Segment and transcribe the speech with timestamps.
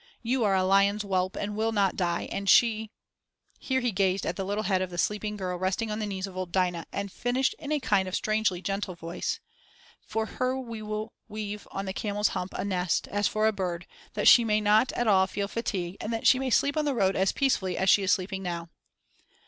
[0.23, 2.89] you are a lion's whelp and will not die and she"
[3.59, 6.25] Here he gazed at the little head of the sleeping girl resting on the knees
[6.25, 9.39] of old Dinah and finished in a kind of strangely gentle voice:
[10.07, 13.85] "For her we will weave on the camel's hump a nest, as for a bird,
[14.15, 16.95] that she may not at all feel fatigue and that she may sleep on the
[16.95, 18.69] road as peacefully as she is sleeping now."